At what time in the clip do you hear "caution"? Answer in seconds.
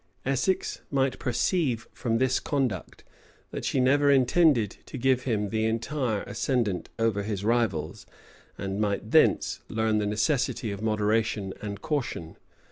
11.83-12.35